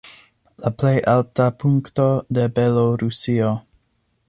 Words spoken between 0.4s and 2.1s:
La plej alta punkto